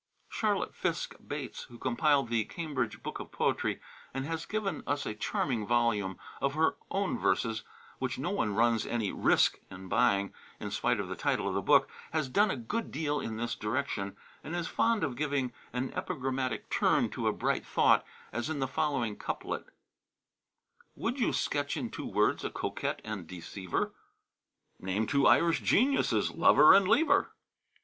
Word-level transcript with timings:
Charlotte 0.29 0.73
Fiske 0.73 1.13
Bates, 1.27 1.65
who 1.65 1.77
compiled 1.77 2.29
the 2.29 2.43
"Cambridge 2.45 3.03
Book 3.03 3.19
of 3.19 3.31
Poetry," 3.31 3.79
and 4.15 4.25
has 4.25 4.47
given 4.47 4.81
us 4.87 5.05
a 5.05 5.13
charming 5.13 5.67
volume 5.67 6.17
of 6.41 6.55
her 6.55 6.75
own 6.89 7.19
verses, 7.19 7.61
which 7.99 8.17
no 8.17 8.31
one 8.31 8.55
runs 8.55 8.83
any 8.87 9.11
"Risk" 9.11 9.59
in 9.69 9.87
buying, 9.87 10.33
in 10.59 10.71
spite 10.71 10.99
of 10.99 11.07
the 11.07 11.15
title 11.15 11.47
of 11.47 11.53
the 11.53 11.61
book, 11.61 11.87
has 12.13 12.29
done 12.29 12.49
a 12.49 12.55
good 12.57 12.89
deal 12.89 13.19
in 13.19 13.37
this 13.37 13.53
direction, 13.53 14.17
and 14.43 14.55
is 14.55 14.67
fond 14.67 15.03
of 15.03 15.15
giving 15.15 15.53
an 15.71 15.93
epigrammatic 15.93 16.71
turn 16.71 17.07
to 17.11 17.27
a 17.27 17.31
bright 17.31 17.63
thought, 17.63 18.03
as 18.33 18.49
in 18.49 18.57
the 18.57 18.67
following 18.67 19.15
couplet: 19.15 19.67
"Would 20.95 21.19
you 21.19 21.31
sketch 21.31 21.77
in 21.77 21.91
two 21.91 22.07
words 22.07 22.43
a 22.43 22.49
coquette 22.49 23.01
and 23.03 23.27
deceiver? 23.27 23.93
Name 24.79 25.05
two 25.05 25.27
Irish 25.27 25.61
geniuses, 25.61 26.31
Lover 26.31 26.73
and 26.73 26.87
Lever!" 26.87 27.35